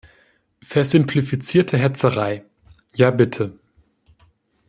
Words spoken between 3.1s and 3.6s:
bitte.